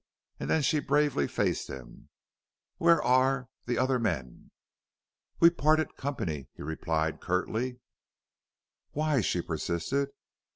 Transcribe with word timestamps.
And 0.39 0.49
then 0.49 0.63
she 0.63 0.79
bravely 0.79 1.27
faced 1.27 1.67
him. 1.69 2.09
"Where 2.77 3.03
are 3.03 3.49
the 3.67 3.77
other 3.77 3.99
men?" 3.99 4.49
"We 5.39 5.51
parted 5.51 5.95
company," 5.95 6.47
he 6.55 6.63
replied, 6.63 7.21
curtly. 7.21 7.81
"Why?" 8.93 9.21
she 9.21 9.43
persisted. 9.43 10.09